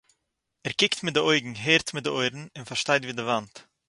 ער 0.63 0.71
קוקט 0.79 0.99
מיט 1.03 1.13
די 1.13 1.19
אויגן, 1.25 1.53
הערט 1.65 1.93
מיט 1.93 2.03
די 2.03 2.09
אויערן, 2.13 2.43
און 2.55 2.65
פֿאַרשטייט 2.67 3.03
ווי 3.03 3.13
די 3.17 3.23
וואַנט. 3.27 3.55